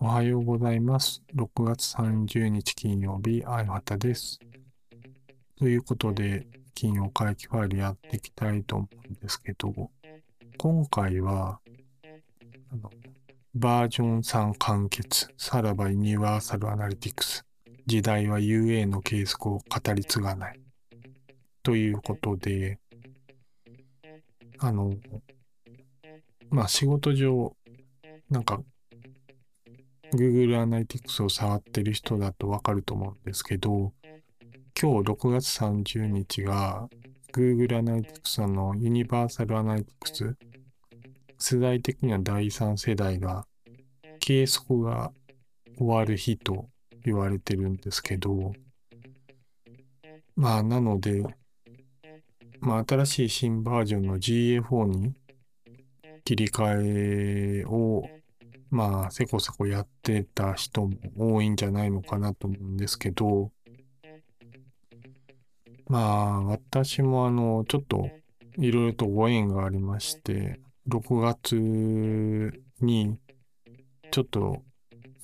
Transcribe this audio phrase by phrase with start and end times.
[0.00, 1.22] おはようございます。
[1.36, 4.38] 6月30日金曜日、あいはたです。
[5.58, 9.90] ということで、金曜回帰ファイルやっていきたいと思うんですけど、
[10.56, 11.60] 今回は、
[12.72, 12.90] あの
[13.54, 17.44] バージョン3完結、さらばユニバーサルアナリティクス、
[17.86, 20.63] 時代は UA の計測を語り継がない。
[21.64, 22.78] ということで、
[24.58, 24.94] あの、
[26.50, 27.56] まあ仕事上、
[28.28, 28.60] なんか
[30.12, 33.94] Google Analytics を触ってる人だとわかると思うんですけど、
[34.78, 36.86] 今日6月30日が
[37.32, 40.34] Google Analytics の Universal Analytics
[41.38, 43.46] 世代的には第3世代が
[44.20, 45.12] 計測が
[45.78, 46.68] 終わる日と
[47.06, 48.52] 言われてるんですけど、
[50.36, 51.24] まあなので、
[52.64, 55.14] まあ新しい新バージョンの GA4 に
[56.24, 58.08] 切り替えを
[58.74, 63.52] まあ、せこせこやってた人も多いんじゃないのかなと思うんですけど、
[65.86, 68.10] まあ、私もあの、ちょっと
[68.58, 71.54] いろいろとご縁がありまして、6月
[72.80, 73.16] に
[74.10, 74.64] ちょっと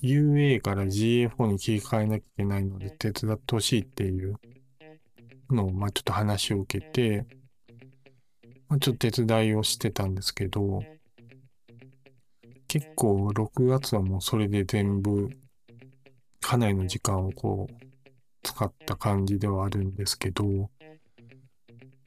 [0.01, 4.37] UA から GA4 に切り替えなきゃいけないので手伝ってほしいっていう
[5.53, 7.25] の、まあちょっと話を受けて、
[8.67, 10.81] まあ、ちょっと手伝いをしてたんですけど、
[12.67, 15.29] 結構6月はもうそれで全部
[16.39, 17.73] かなりの時間をこう
[18.43, 20.69] 使った感じではあるんですけど、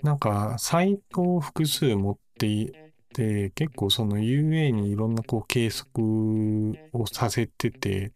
[0.02, 2.72] なんかサイトを複数持ってい
[3.12, 6.02] て、結構その UA にいろんなこう計測
[6.92, 8.12] をさせてて、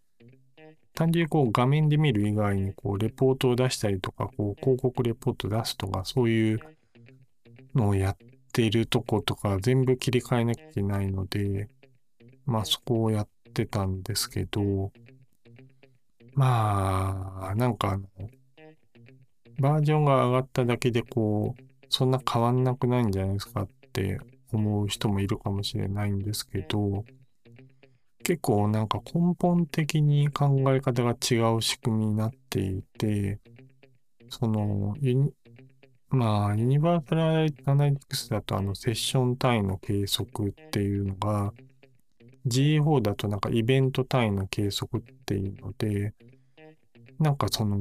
[0.99, 6.61] 単純にこう画面で見る以外にこうレポートを出したりとか、こう広告レポート出すとか、そういう
[7.73, 8.17] のをやっ
[8.53, 11.69] ているとことか全部切り替えなきゃいけないので、
[12.47, 14.91] まあそこをやってたんですけど、
[16.35, 18.09] まあ、なんかあの、
[19.61, 24.19] バージョンが上がっただけでこう、そんな変わんなくないんじゃないですかって
[24.53, 27.05] 思う人もいるかもしれないんですけど、
[28.29, 33.39] 結構なんか根本的に考え方が違う仕組みになっていて、
[34.29, 35.33] その、ユニ
[36.11, 37.23] まあ、ユニバーサル
[37.65, 41.55] アナリティクスだとあのセッション単位の計測っていうのが、
[42.47, 46.13] GA4 だとなんかイベント単位の計測っていうので、
[47.19, 47.81] なんかその、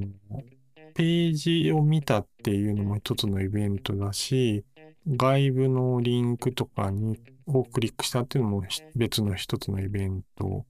[0.93, 4.63] ページを見たっていうのも一つのイベントだし、
[5.07, 8.63] 外部のリンクとかにをクリックしたっていうのも
[8.95, 10.65] 別の一つのイベント。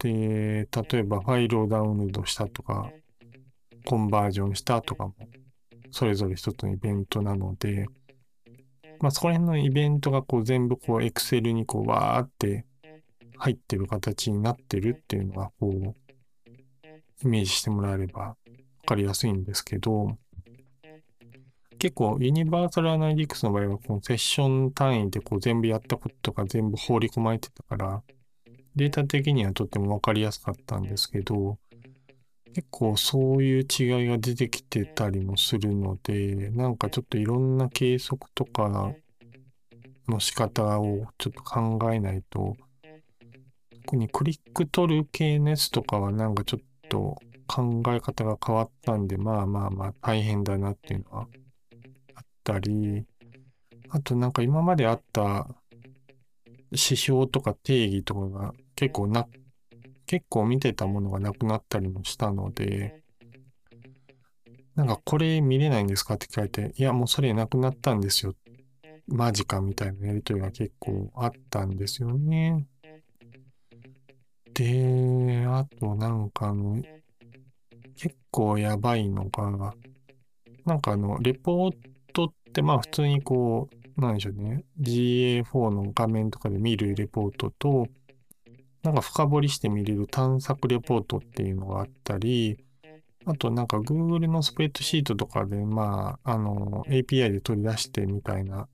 [0.00, 2.90] で、例えばファイルをダウンロードしたとか、
[3.86, 5.14] コンバージョンしたとかも、
[5.90, 7.86] それぞれ一つのイベントなので、
[9.00, 12.64] まあそこら辺のイベントがこう全部こう Excel にこうわーって
[13.38, 15.94] 入ってる形になってるっていうのがこう
[17.22, 18.36] イメージしてもらえればわ
[18.86, 20.18] かりやすいんですけど、
[21.84, 28.02] 結構ユニバーサルアナリティクスの場合はこのセッション単位でこう全部やったこととか全部放り込まれてたから、
[28.74, 31.58] データ的にはとってもわかりやすかったんですけど、
[32.54, 38.94] 結構そういう違いが出てきてたりもするので、なんかちょっといろんな計測とか
[40.08, 42.56] の仕方をちょっと考えないと、
[43.84, 51.26] 特にクリック取る系のやつとかはなんかちょっと考え方が変わったんで、まあまあまあ大変だなっていうのは
[52.44, 53.04] たり、
[53.88, 55.48] あとなんか今まであった
[56.70, 59.26] 指標とか定義とかが結構な、
[60.06, 63.00] 結構見てたものがなくなったりもしたので、
[64.74, 68.34] なんかこれ見れないんですかって聞かれて、いやもうそれなくなったんですよ。
[69.06, 72.66] マジかみたいなやりとりが結構あったんですよね。
[74.54, 76.82] で、あとなんかあの、
[77.96, 79.74] 結構やばいのが、
[80.64, 81.93] なんかあの、レポート
[82.62, 87.86] まあ普通にこう、なんでしょうね、GA4 の画面とかで見るレポートと、
[88.82, 92.58] なんか深掘りして見れる探索レポートっていうのがあったり、
[93.24, 98.68] あとなんか Google のスプレッドシートとかで、まあ、あの、API で取り出してみたいな、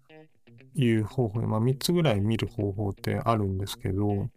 [0.75, 4.31] いう方法で、まあ3つぐらい見る方法ってあるんですけど、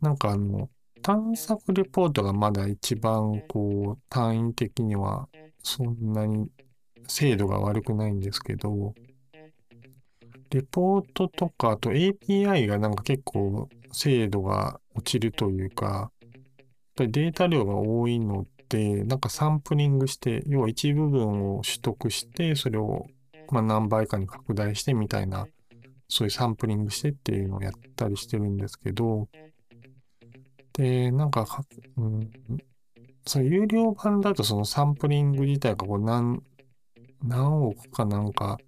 [0.00, 0.68] なんかあの、
[1.02, 5.28] 探索レポートがまだ一番こう、単位的には
[5.62, 6.48] そんなに
[7.08, 8.94] 精度が悪くないんですけど、
[10.50, 16.10] レポートとか、あと API がなんか結構精度が落ちるというか、やっ
[16.96, 23.06] ぱりデータ量が多いのて、なんかサンプリングして、要は一部分を取得して、それを
[23.50, 25.46] ま何倍かに拡大してみたいな、
[26.08, 29.28] そういうサンプリングしてっていうのをやったりしてるんですけど、
[30.72, 31.46] で、なんか
[31.96, 32.30] うん、
[33.26, 36.42] その有料版だとそのサンプリング自体がこう何、
[37.24, 38.58] 何億かなんか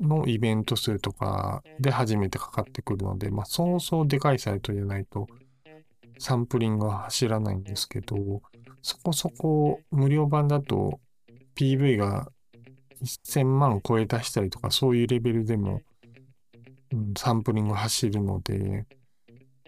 [0.00, 5.26] のイベント数とかで初めてかかってくるので、まあ、そうそうでかいサイトじゃないと、
[6.18, 8.42] サンプリングは走らないんですけど、
[8.82, 11.00] そこそこ無料版だと
[11.56, 12.30] PV が
[13.02, 15.80] 1000万超え出したりとか、そういうレベルでも、
[16.92, 18.84] うん、サンプリング走るので、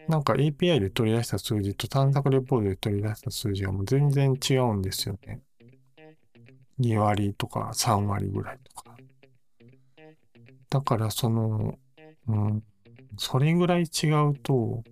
[0.09, 5.41] なんか API で取り出した数字と探索レポートで取り出した数字はもう全然違うんですよね。
[6.79, 8.97] 2割とか3割ぐらいとか。
[10.71, 11.79] だからその、
[12.29, 12.63] うん、
[13.17, 14.85] それぐらい違うと、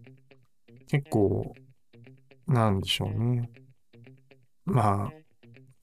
[0.88, 1.54] 結構、
[2.46, 3.50] なんでしょうね。
[4.64, 5.12] まあ、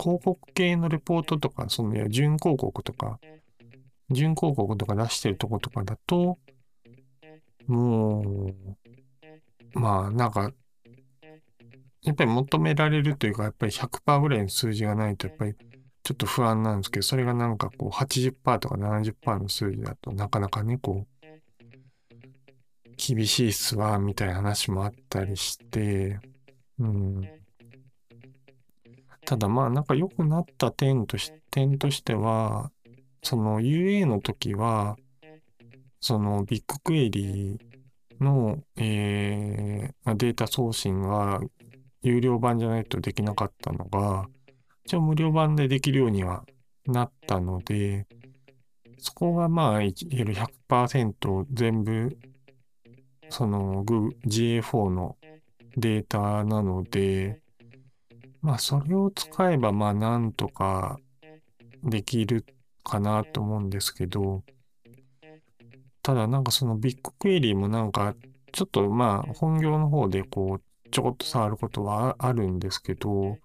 [0.01, 3.19] 広告系のレポートとか、その、いや準広告とか、
[4.09, 6.37] 準広告とか出してるとことかだと、
[7.67, 8.21] も
[9.75, 10.51] う、まあ、なんか、
[12.01, 15.55] やっぱり求められるというか、やっぱり100%ぐらいの数字がないと、やっぱり
[16.03, 21.27] ちょっと不安なんですけど、それがなんかこう80%とか70%の数字だとなかなかね、こう、
[22.97, 26.19] 厳しいっすわ、みたいな話もあったりして、
[26.77, 27.21] うん。
[29.25, 32.71] ただまあなんか良くなった点とし点としては、
[33.21, 34.97] その UA の時は、
[36.01, 37.57] そのビッグクエリ
[38.19, 41.39] の、えー、データ送信が
[42.01, 44.27] 有料版じゃないとできなかったのが、
[44.85, 46.45] 一応無料版でできるようには
[46.85, 48.05] なったので、
[48.97, 52.17] そこがまあ、100%全部、
[53.29, 55.17] その GA4 の
[55.75, 57.41] データなので、
[58.41, 60.97] まあ、それを使えば、まあ、なんとか
[61.83, 62.45] できる
[62.83, 64.43] かなと思うんですけど、
[66.01, 68.15] ただ、なんかそのビッグクエリーもなんか、
[68.51, 73.37] ちょっとまあ、本業の方でこう、ちょこっと触ることはあるんですけど、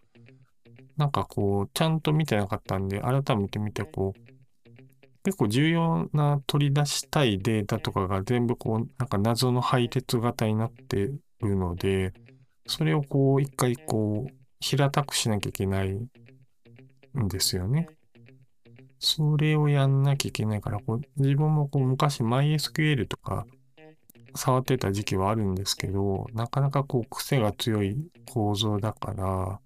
[0.99, 4.21] なんかこう、ちゃんと見てなかったんで、改めて見てこう、
[5.25, 11.11] 結構重要な取り出したいデータとかが全部こう、なんか謎の配列型になって
[11.41, 12.13] るので、
[12.67, 17.89] それをこう、一回こう、平たくしなきゃいけないんですよね。
[18.99, 23.47] それをやんなきゃいけないから、こう自分もこう昔 MySQL とか
[24.35, 27.97] 触ってた時期はあるんですけど、なかなかこう癖が強い
[28.27, 29.61] 構造だから、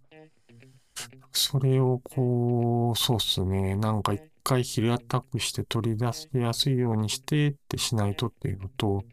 [1.34, 3.76] それをこう、そうっすね。
[3.76, 9.04] なんか一回平たくして取り出しやすいようにしてってしないとっていうのと、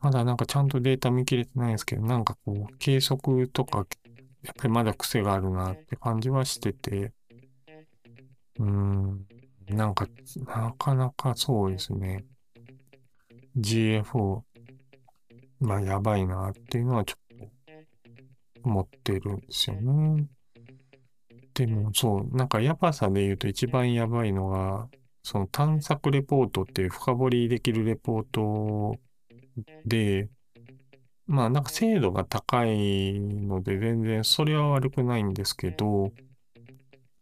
[0.00, 3.86] まだなんかちゃんとデータ見切れてないんですけど、なんかこう、計測とか、
[4.42, 7.12] やっぱりまだ癖があるなって感じはしてて、
[8.58, 9.26] うーん、
[9.68, 10.08] なんか、
[10.46, 12.24] なかなかそうですね。
[13.56, 14.44] GA4、
[15.60, 17.52] まあやばいなっていうのはちょっと
[18.62, 20.28] 思ってるんですよね。
[21.58, 24.88] でもそう、なんかやばさで言うと一番やばいのが、
[25.24, 28.96] その探索レポートっていう深掘りできるレポート
[29.84, 30.28] で、
[31.26, 36.12] まあなんか精度が高いので全然それは悪くないんですけど、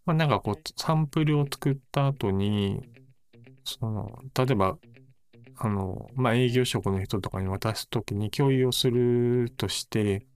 [0.05, 2.83] まあなんかこうサンプルを作った後に、
[3.65, 4.79] その、例えば、
[5.57, 10.27] あの、まあ営業職の人とかに渡すときに共有をするとして、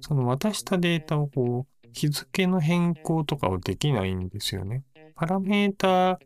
[0.00, 4.84] その渡したデータをこう、日付の変更とかはできないんですよね。
[5.14, 6.20] パラメータ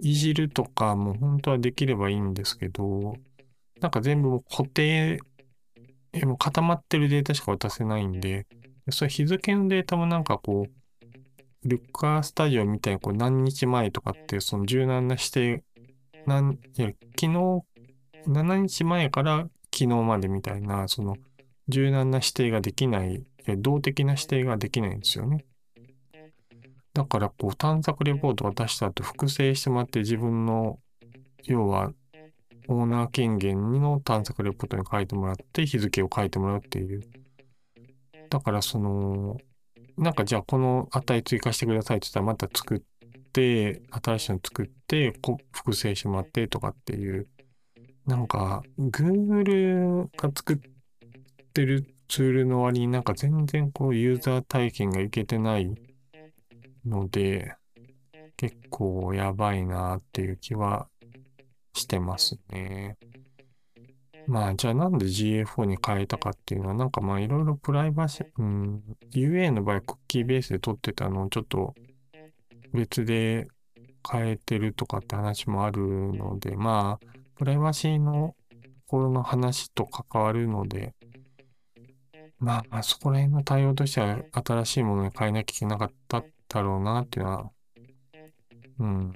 [0.00, 3.14] いじるとかも本当はできればいいんですけど、
[3.80, 5.20] なんか全部固定、
[6.12, 8.48] えもう固まってるデータしか渡せないんで、
[8.90, 15.64] それ日付のデータもなんかこう、ルッカースタジオみたいにこう何日前とかってその柔軟な指定、
[16.26, 17.28] なんいや昨日、
[18.26, 21.16] 7日前から昨日までみたいな、その
[21.68, 23.24] 柔軟な指定ができない
[23.56, 25.44] 動的な指定ができないんですよね。
[26.94, 30.78] だから、こう、探索レポートを出した後、複製してもらって自分の、
[31.42, 31.92] 要は、
[32.68, 37.02] オーナー権限の探索レポートに書いてもらって、日付を書いてもらうっていう。
[38.30, 39.38] だから、その、
[39.96, 42.80] なんかじゃあこの値追加してくださいって言ったらまた作っ
[43.32, 45.12] て、新しいの作って、
[45.52, 47.28] 複製してもらってとかっていう、
[48.06, 50.58] なんか、Google が作っ
[51.52, 55.74] てるツールの割になんか全然こうユーザー体験がいけてない
[56.84, 57.54] ので、
[58.36, 60.88] 結構やばいなっていう気は
[61.72, 62.96] してますね。
[64.26, 68.82] まあ、じゃあなんで GA4 に変えたかっていうのは、なんかまあいろいろプライバシー、うん、
[69.12, 71.74] UA の場合クッキーベースで取ってたのをちょっと
[72.72, 73.48] 別で
[74.10, 77.06] 変えてるとかって話もあるので、まあ、
[77.36, 80.94] プライバシーのところの話と関わるので、
[82.38, 87.50] まあ、あそこら辺の対応としては新しいものに変えなきゃいけなかっただろうなっていうのは、
[88.80, 89.12] うん。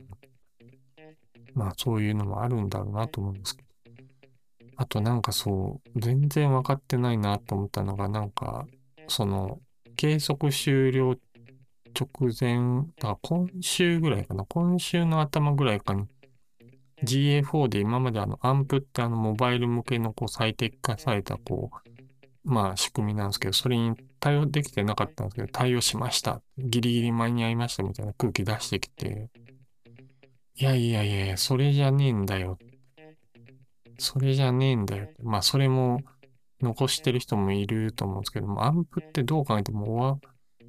[1.54, 3.68] まあ、そういうのもあるんだろうなと思うんですけど。
[4.80, 8.64] あとなんかそう、全然分かってないなと思ったのが、なんか、
[9.08, 9.60] その、
[9.96, 11.18] 計測終了
[11.98, 12.08] 直
[12.40, 16.06] 前、だから今週ぐらいかな、今週の頭ぐらいかに、
[17.02, 21.87] GA4 で今まであの、アンプってあの、モバイル向けのこう最適化されたこう、
[22.48, 26.40] まあ仕組みなんですけど、それに対応できてなかったんですけど、対応しました。
[26.56, 29.28] ギリギリ間に合いましたみたいな空気出してきて、
[30.56, 32.58] いやいやいや、それじゃねえんだよ
[33.98, 35.08] それじゃねえんだよ。
[35.22, 36.00] まあ、それも
[36.60, 40.18] 残してる人もいると思うんですけども、アンプってどう考えてもオワ、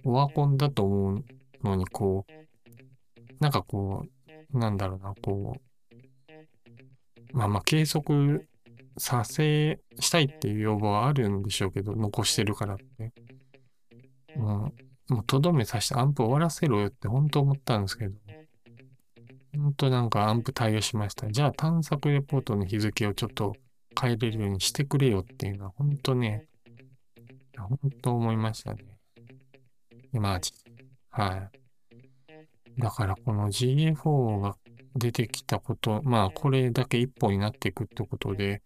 [0.03, 1.25] オワコンだと思う
[1.63, 2.33] のに、こう、
[3.39, 4.05] なんかこ
[4.53, 8.48] う、なんだろうな、こう、まあまあ、計測
[8.99, 13.13] させ、したいっていう要望はあるんでしょうけど、残してるからって。
[14.35, 14.73] も
[15.09, 18.15] う、もうとどめさしてアンプ終わらせろよって本当思ったんですけど、
[19.57, 21.29] ほんとなんかアンプ対応しました。
[21.31, 23.55] じゃあ探索レポートの日付をちょっと
[23.99, 26.45] 変えれるようにしてくれよっていうのは本当ね、
[27.57, 28.85] 本当思いましたね。
[30.13, 30.53] マジ。
[31.09, 31.49] は
[32.77, 32.81] い。
[32.81, 34.55] だからこの GA4 が
[34.95, 38.61] 出てきたこと、まあこれだけ一本になっていくってことで、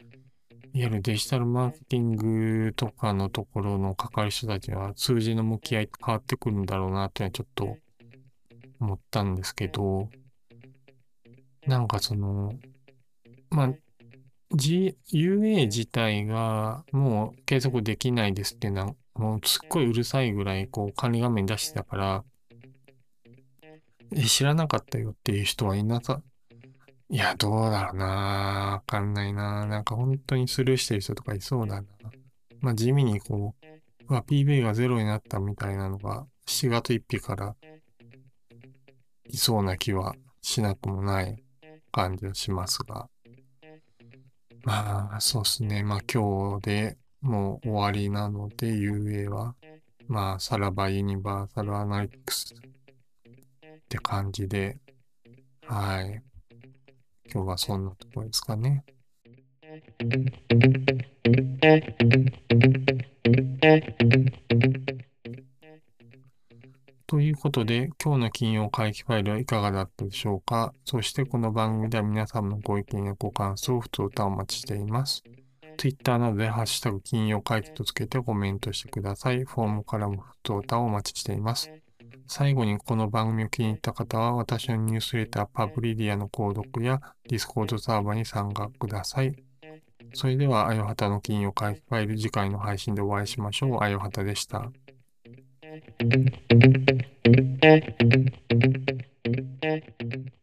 [0.75, 7.77] いわゆるデジタルマーケティングとかのところの関わる人たちは数字の向き合い変わってくるんだろうなっていうのはちょっと
[8.79, 10.09] 思ったんですけど、
[11.67, 12.55] なんかその、
[13.51, 13.73] まあ、
[14.55, 22.23] G、UA 自体がもう計測できないですっていうのは、もうすっごいうるさいぐらいこう管理画面出してたから、
[24.15, 26.23] え、知らなかったよっていう人はいなさ、
[27.13, 31.88] いや、どうだろうなわかんないななんか本当にスルーしてる人とかいそうだな。
[32.60, 33.53] まあ地味にこ
[34.10, 37.55] う、PB がゼロになったみたいなのが7月1日から
[39.29, 41.43] いそうな気はしなくもない
[41.91, 43.08] 感じがしますが。
[44.63, 45.84] まあ、そうですね。
[45.84, 49.53] まあ今日でもう終わりなので、UA は、
[50.08, 54.79] まあ、さらばユニバーサルアナリティクスって感じで、
[55.67, 56.24] はい。
[57.31, 58.83] 今日はそんなところですかね。
[67.07, 75.23] ということで、今日の金曜会期ファイルはいかがだったでしょうかそしてこの番組では皆さんのご意見やご感想、普通歌をお待ちしています。
[75.77, 79.43] Twitter などでハッシュタグ金曜会期とつけてコメントしてください。
[79.43, 81.71] フォームからも普通歌をお待ちしています。
[82.27, 89.35] 最後にこの番組を気に入った方は私のニュースレターパブリディアの購読や Discord サーバーに参加ください。
[90.13, 93.83] それでは、あよはたの金曜会期ファイル次回の配信でお会いしましょう。
[93.83, 94.71] あよはたでした。
[99.63, 100.42] Thank you.